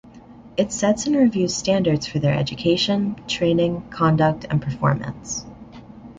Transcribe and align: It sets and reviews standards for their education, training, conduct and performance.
It 0.57 0.71
sets 0.71 1.05
and 1.05 1.15
reviews 1.15 1.55
standards 1.55 2.07
for 2.07 2.17
their 2.17 2.33
education, 2.35 3.17
training, 3.27 3.83
conduct 3.91 4.47
and 4.49 4.59
performance. 4.59 5.45